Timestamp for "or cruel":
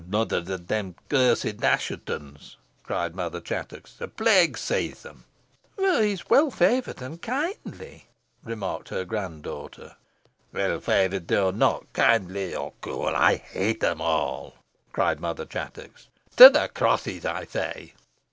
12.55-13.15